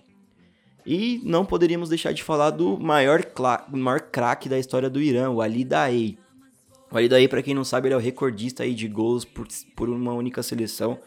[0.83, 3.23] E não poderíamos deixar de falar do maior,
[3.71, 6.17] maior craque da história do Irã, o Ali Daei.
[6.91, 9.47] O Ali Daei, pra quem não sabe, ele é o recordista aí de gols por,
[9.75, 10.99] por uma única seleção.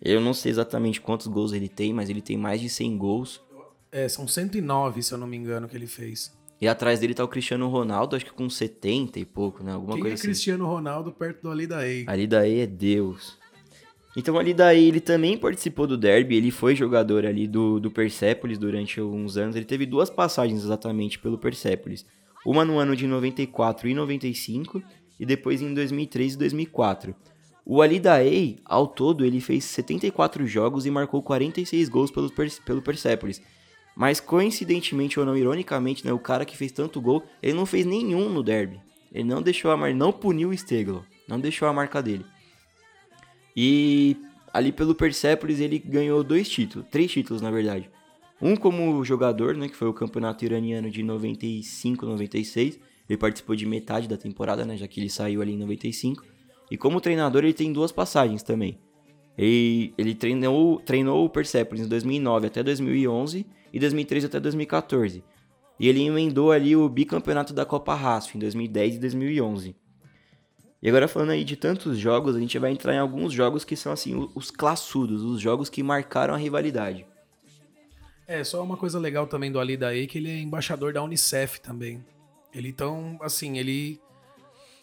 [0.00, 3.42] Eu não sei exatamente quantos gols ele tem, mas ele tem mais de 100 gols.
[3.90, 6.32] É, são 109, se eu não me engano, que ele fez.
[6.62, 9.72] E atrás dele tá o Cristiano Ronaldo, acho que com 70 e pouco, né?
[9.72, 10.28] Alguma Quem coisa é assim.
[10.28, 12.04] Cristiano Ronaldo perto do Ali Daei?
[12.06, 13.36] Ali daí é Deus.
[14.16, 18.58] Então ali daí ele também participou do derby, ele foi jogador ali do, do Persepolis
[18.58, 19.56] durante alguns anos.
[19.56, 22.06] Ele teve duas passagens exatamente pelo Persepolis.
[22.46, 24.80] Uma no ano de 94 e 95
[25.18, 27.12] e depois em 2003 e 2004.
[27.66, 32.30] O Ali Daei, ao todo, ele fez 74 jogos e marcou 46 gols pelo,
[32.64, 33.42] pelo Persepolis.
[33.94, 37.84] Mas coincidentemente ou não, ironicamente, né, o cara que fez tanto gol, ele não fez
[37.84, 38.80] nenhum no derby.
[39.12, 39.94] Ele não deixou a mar...
[39.94, 42.24] não puniu o Steglo, não deixou a marca dele.
[43.54, 44.16] E
[44.52, 47.90] ali pelo Persepolis ele ganhou dois títulos, três títulos na verdade.
[48.40, 52.80] Um como jogador, né, que foi o campeonato iraniano de 95, 96.
[53.08, 56.24] Ele participou de metade da temporada, né, já que ele saiu ali em 95.
[56.70, 58.78] E como treinador ele tem duas passagens também.
[59.36, 65.24] Ele, ele treinou, treinou o Persepolis em 2009 até 2011 e 2013 até 2014.
[65.80, 69.76] E ele emendou ali o bicampeonato da Copa Rasf em 2010 e 2011.
[70.82, 73.76] E agora falando aí de tantos jogos, a gente vai entrar em alguns jogos que
[73.76, 77.06] são assim os classudos, os jogos que marcaram a rivalidade.
[78.26, 81.60] É, só uma coisa legal também do Ali Daei, que ele é embaixador da Unicef
[81.60, 82.04] também.
[82.54, 84.00] Ele então, assim, ele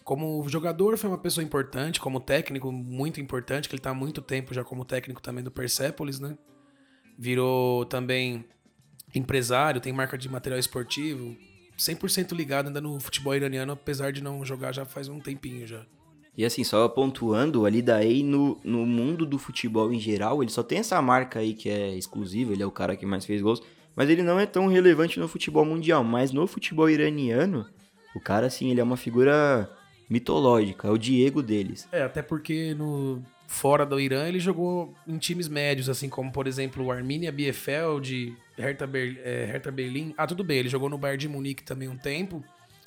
[0.10, 4.24] como jogador foi uma pessoa importante, como técnico muito importante, que ele tá há muito
[4.24, 6.36] tempo já como técnico também do Persepolis, né?
[7.15, 8.43] Virou também
[9.13, 11.38] empresário, tem marca de material esportivo,
[11.78, 15.86] 100% ligado ainda no futebol iraniano, apesar de não jogar já faz um tempinho já.
[16.36, 20.63] E assim, só pontuando, ali daí no, no mundo do futebol em geral, ele só
[20.63, 23.62] tem essa marca aí que é exclusiva, ele é o cara que mais fez gols,
[23.95, 27.67] mas ele não é tão relevante no futebol mundial, mas no futebol iraniano,
[28.15, 29.69] o cara assim, ele é uma figura
[30.10, 31.88] mitológica, é o Diego deles.
[31.91, 36.45] É, até porque no fora do Irã ele jogou em times médios, assim como, por
[36.48, 40.13] exemplo, o Arminia Bielefeld, Hertha, Ber é, Hertha Berlim.
[40.17, 42.43] Ah, tudo bem, ele jogou no Bayern de Munique também um tempo.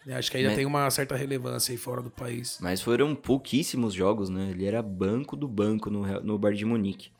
[0.06, 2.58] né, Acho que ainda Mas- tem uma certa relevância aí fora do país.
[2.60, 4.50] Mas foram pouquíssimos jogos, né?
[4.50, 7.10] Ele era banco do banco no, no Bayern de Munique.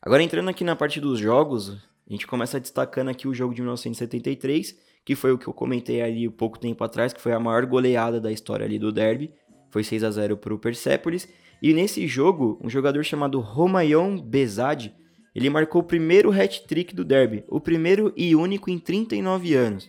[0.00, 1.78] Agora entrando aqui na parte dos jogos,
[2.08, 6.00] A gente começa destacando aqui o jogo de 1973, que foi o que eu comentei
[6.00, 9.32] ali pouco tempo atrás, que foi a maior goleada da história ali do derby.
[9.70, 11.28] Foi 6 a 0 para o Persepolis.
[11.60, 14.92] E nesse jogo, um jogador chamado Romayon Bezad,
[15.34, 19.88] ele marcou o primeiro hat-trick do derby, o primeiro e único em 39 anos.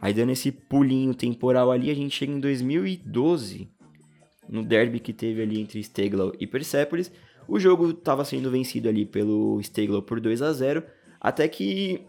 [0.00, 3.68] Aí dando esse pulinho temporal ali, a gente chega em 2012,
[4.48, 7.12] no derby que teve ali entre Steglau e Persepolis.
[7.46, 10.82] O jogo estava sendo vencido ali pelo Steglau por 2 a 0
[11.20, 12.02] até que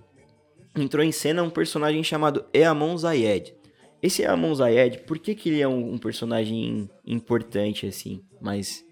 [0.76, 3.54] entrou em cena um personagem chamado Eamon Zayed.
[4.02, 8.22] Esse Eamon Zayed, por que, que ele é um, um personagem importante assim?
[8.42, 8.86] Mas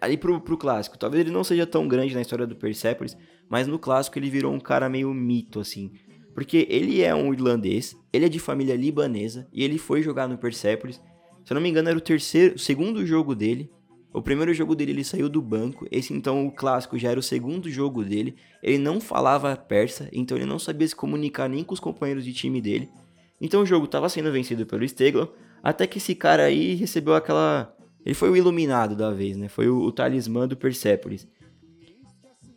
[0.00, 3.16] ali pro, pro clássico, talvez ele não seja tão grande na história do Persepolis,
[3.48, 5.92] mas no clássico ele virou um cara meio mito assim.
[6.34, 10.38] Porque ele é um irlandês, ele é de família libanesa e ele foi jogar no
[10.38, 11.00] Persepolis.
[11.44, 13.70] Se eu não me engano, era o terceiro, o segundo jogo dele.
[14.14, 17.22] O primeiro jogo dele ele saiu do banco, esse então o clássico já era o
[17.22, 18.36] segundo jogo dele.
[18.62, 22.32] Ele não falava persa, então ele não sabia se comunicar nem com os companheiros de
[22.32, 22.88] time dele.
[23.40, 27.74] Então o jogo estava sendo vencido pelo Steglo, até que esse cara aí recebeu aquela.
[28.06, 29.48] Ele foi o iluminado da vez, né?
[29.48, 31.26] Foi o, o talismã do Persepolis.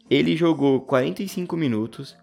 [0.07, 2.15] Ele jogou 45 minutos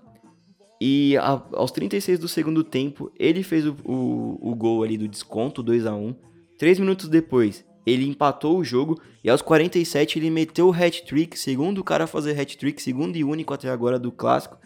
[0.80, 5.08] e a, aos 36 do segundo tempo ele fez o, o, o gol ali do
[5.08, 6.14] desconto, 2 a 1
[6.56, 11.78] Três minutos depois, ele empatou o jogo e aos 47 ele meteu o hat-trick, segundo
[11.78, 14.58] o cara a fazer hat-trick, segundo e único até agora do clássico.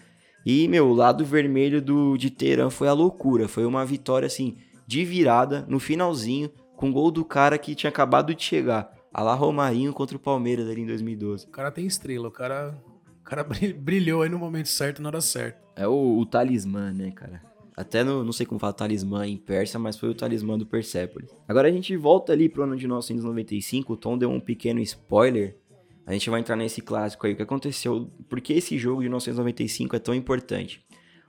[0.46, 4.56] E, meu, o lado vermelho do, de Teherã foi a loucura, foi uma vitória assim,
[4.86, 8.90] de virada, no finalzinho, com gol do cara que tinha acabado de chegar.
[9.12, 11.46] A lá Romarinho contra o Palmeiras ali em 2012.
[11.46, 12.78] O cara tem estrela, o cara,
[13.20, 13.44] o cara
[13.76, 15.58] brilhou aí no momento certo, na hora certa.
[15.74, 17.42] É o, o talismã, né, cara?
[17.78, 21.30] Até no, não sei como fala talismã em persa, mas foi o talismã do Persepolis.
[21.46, 25.56] Agora a gente volta ali pro ano de 1995, o Tom deu um pequeno spoiler.
[26.04, 29.04] A gente vai entrar nesse clássico aí, o que aconteceu, por que esse jogo de
[29.04, 30.84] 1995 é tão importante.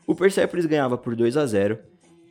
[0.07, 1.77] O Persepolis ganhava por 2 a 0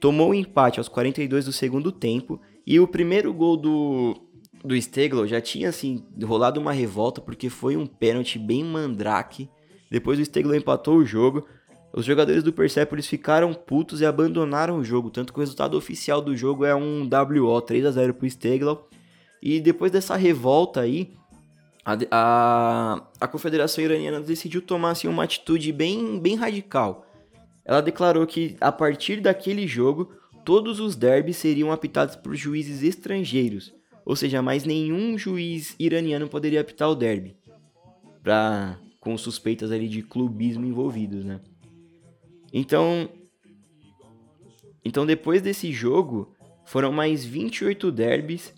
[0.00, 4.20] tomou o um empate aos 42 do segundo tempo, e o primeiro gol do,
[4.64, 9.48] do Steglo já tinha assim rolado uma revolta porque foi um pênalti bem mandrake.
[9.88, 11.46] Depois o Steglo empatou o jogo,
[11.98, 16.22] os jogadores do Persepolis ficaram putos e abandonaram o jogo, tanto que o resultado oficial
[16.22, 18.88] do jogo é um WO 3 a 0 pro Steglau.
[19.42, 21.10] E depois dessa revolta aí,
[21.84, 27.04] a, a, a Confederação Iraniana decidiu tomar assim, uma atitude bem, bem radical.
[27.64, 30.12] Ela declarou que a partir daquele jogo,
[30.44, 33.74] todos os derbys seriam apitados por juízes estrangeiros,
[34.06, 37.36] ou seja, mais nenhum juiz iraniano poderia apitar o derby,
[38.22, 41.40] pra, com suspeitas ali de clubismo envolvidos, né?
[42.52, 43.08] Então,
[44.84, 46.34] então depois desse jogo,
[46.64, 48.52] foram mais 28 derbys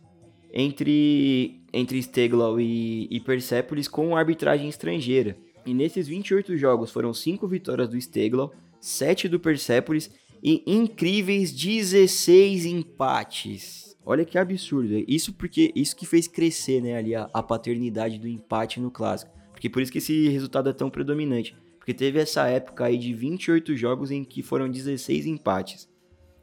[0.53, 5.37] entre, entre Steglau e, e Persepolis com arbitragem estrangeira.
[5.65, 10.11] E nesses 28 jogos foram 5 vitórias do Steglau, 7 do Persepolis
[10.43, 13.97] e incríveis 16 empates.
[14.05, 15.05] Olha que absurdo.
[15.07, 19.31] Isso porque isso que fez crescer, né, ali a, a paternidade do empate no clássico.
[19.53, 21.55] Porque por isso que esse resultado é tão predominante.
[21.81, 25.89] Porque teve essa época aí de 28 jogos em que foram 16 empates.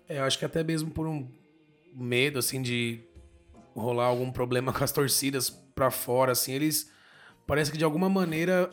[0.09, 1.29] É, eu acho que até mesmo por um
[1.93, 3.01] medo, assim, de
[3.75, 6.91] rolar algum problema com as torcidas pra fora, assim, eles
[7.45, 8.69] parece que de alguma maneira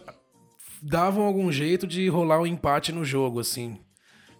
[0.82, 3.78] davam algum jeito de rolar um empate no jogo, assim.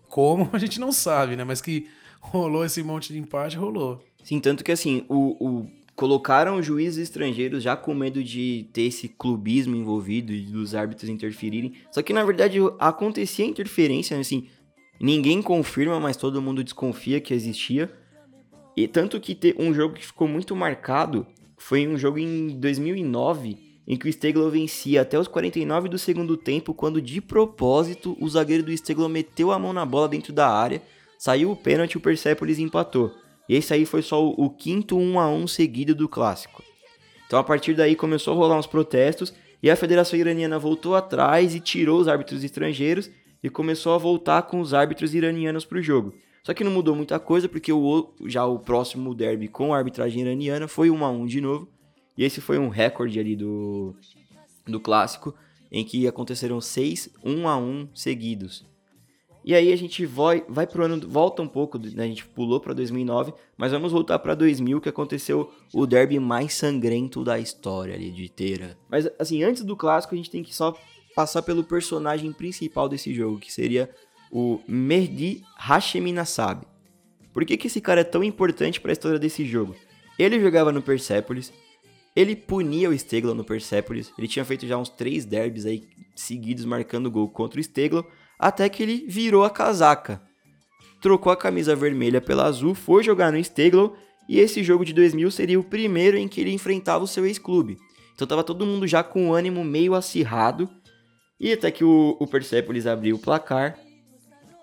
[0.09, 1.45] Como a gente não sabe, né?
[1.45, 1.89] Mas que
[2.21, 4.03] rolou esse monte de empate, rolou.
[4.25, 9.09] Sim, tanto que assim, o, o colocaram juízes estrangeiros já com medo de ter esse
[9.09, 11.75] clubismo envolvido e dos árbitros interferirem.
[11.91, 14.49] Só que na verdade acontecia interferência, assim,
[15.01, 17.93] ninguém confirma, mas todo mundo desconfia que existia.
[18.77, 21.27] E tanto que um jogo que ficou muito marcado
[21.57, 26.37] foi um jogo em 2009 em que o Steglo vencia até os 49 do segundo
[26.37, 30.49] tempo, quando de propósito o zagueiro do Steglo meteu a mão na bola dentro da
[30.49, 30.83] área,
[31.19, 33.13] saiu o pênalti e o Persepolis empatou.
[33.49, 36.63] Esse aí foi só o, o quinto 1 a 1 seguido do clássico.
[37.27, 41.55] Então a partir daí começou a rolar uns protestos e a Federação Iraniana voltou atrás
[41.55, 43.11] e tirou os árbitros estrangeiros
[43.43, 46.15] e começou a voltar com os árbitros iranianos para o jogo.
[46.43, 50.23] Só que não mudou muita coisa porque o, já o próximo derby com a arbitragem
[50.23, 51.69] iraniana foi 1 a 1 de novo.
[52.17, 53.95] E esse foi um recorde ali do,
[54.67, 55.35] do clássico
[55.73, 58.65] em que aconteceram seis 1 a 1 seguidos.
[59.45, 62.05] E aí a gente vai, vai pro ano, volta um pouco, né?
[62.05, 66.55] a gente pulou para 2009, mas vamos voltar para 2000, que aconteceu o derby mais
[66.55, 68.79] sangrento da história ali de Teira.
[68.89, 70.75] Mas assim, antes do clássico, a gente tem que só
[71.15, 73.91] passar pelo personagem principal desse jogo, que seria
[74.33, 76.67] o Mehdi Hashemi Nassab.
[77.33, 79.77] Por que, que esse cara é tão importante para a história desse jogo?
[80.19, 81.53] Ele jogava no Persepolis,
[82.17, 86.65] ele punia o Stegla no Persepolis, ele tinha feito já uns três derbys aí seguidos
[86.65, 88.07] marcando gol contra o Steglo,
[88.39, 90.21] até que ele virou a casaca.
[91.01, 93.97] Trocou a camisa vermelha pela azul, foi jogar no Steglo
[94.29, 97.77] e esse jogo de 2000 seria o primeiro em que ele enfrentava o seu ex-clube.
[98.15, 100.69] Então tava todo mundo já com o ânimo meio acirrado.
[101.39, 103.79] E até que o, o Persepolis abriu o placar.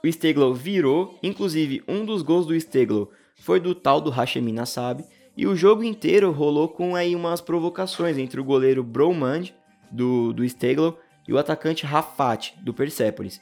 [0.03, 3.11] O Steglo virou, inclusive um dos gols do Steglo
[3.41, 5.03] foi do tal do Hashemi Nassab.
[5.35, 9.45] E o jogo inteiro rolou com aí umas provocações entre o goleiro Bromand,
[9.91, 10.97] do, do Steglo,
[11.27, 13.39] e o atacante Rafat, do Persepolis.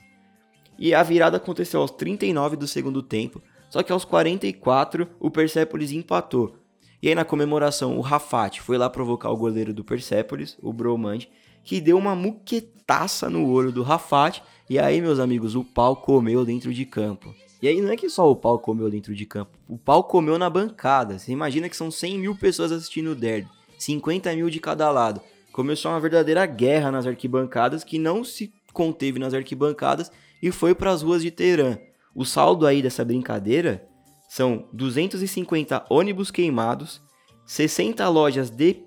[0.79, 5.91] E a virada aconteceu aos 39 do segundo tempo, só que aos 44 o Persepolis
[5.91, 6.55] empatou.
[7.03, 11.19] E aí na comemoração o Rafat foi lá provocar o goleiro do Persepolis, o Bromand,
[11.65, 16.45] que deu uma muquetaça no olho do Rafat, e aí meus amigos, o pau comeu
[16.45, 17.35] dentro de campo.
[17.61, 20.37] E aí não é que só o pau comeu dentro de campo, o pau comeu
[20.37, 21.19] na bancada.
[21.19, 25.19] Você imagina que são 100 mil pessoas assistindo o derby, 50 mil de cada lado.
[25.51, 30.09] Começou uma verdadeira guerra nas arquibancadas que não se conteve nas arquibancadas
[30.41, 31.77] e foi para as ruas de Teherã.
[32.15, 33.87] O saldo aí dessa brincadeira
[34.29, 37.01] são 250 ônibus queimados,
[37.45, 38.77] 60 lojas de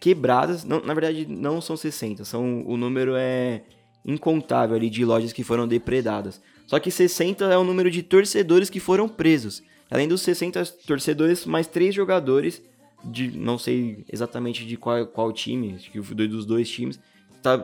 [0.00, 3.62] quebradas, não, na verdade não são 60, são o número é
[4.04, 6.40] incontável ali de lojas que foram depredadas.
[6.66, 9.62] Só que 60 é o número de torcedores que foram presos.
[9.90, 12.62] Além dos 60 torcedores, mais três jogadores
[13.04, 17.00] de não sei exatamente de qual, qual time, acho que dos dois times,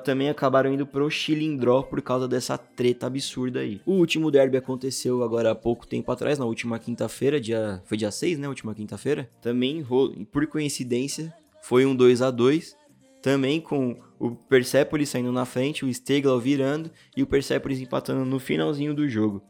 [0.05, 3.81] também acabaram indo pro Chilindró por causa dessa treta absurda aí.
[3.85, 8.11] O último derby aconteceu agora há pouco tempo atrás, na última quinta-feira, dia foi dia
[8.11, 9.29] 6, né, última quinta-feira.
[9.43, 9.85] Também
[10.33, 12.77] por coincidência, foi um 2 a 2
[13.23, 18.39] também com o Persepolis saindo na frente, o Steglau virando e o Persepolis empatando no
[18.39, 19.43] finalzinho do jogo.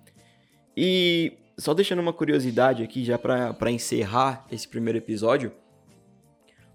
[0.76, 5.50] E só deixando uma curiosidade aqui já para encerrar esse primeiro episódio,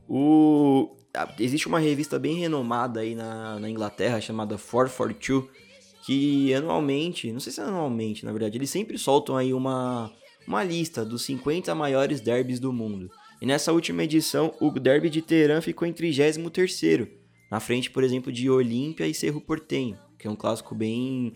[0.10, 0.93] o
[1.39, 5.70] existe uma revista bem renomada aí na, na Inglaterra chamada 442
[6.05, 10.12] que anualmente, não sei se é anualmente, na verdade, eles sempre soltam aí uma
[10.47, 13.12] uma lista dos 50 maiores derbys do mundo.
[13.39, 17.07] E nessa última edição, o derby de Teherã ficou em 33º,
[17.51, 21.34] na frente, por exemplo, de Olímpia e Cerro Portenho, que é um clássico bem,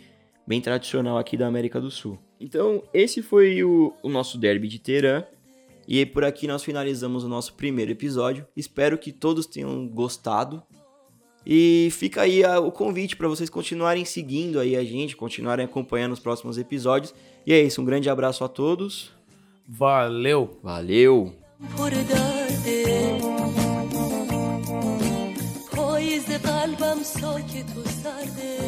[0.47, 2.17] bem tradicional aqui da América do Sul.
[2.39, 5.23] Então, esse foi o, o nosso derby de Teherã.
[5.86, 8.46] E por aqui nós finalizamos o nosso primeiro episódio.
[8.56, 10.62] Espero que todos tenham gostado.
[11.46, 16.12] E fica aí a, o convite para vocês continuarem seguindo aí a gente, continuarem acompanhando
[16.12, 17.14] os próximos episódios.
[17.46, 19.10] E é isso, um grande abraço a todos.
[19.66, 20.58] Valeu.
[20.62, 21.32] Valeu.
[21.76, 23.18] پر درده
[25.76, 28.61] پاییز قلبم ساکت و سرده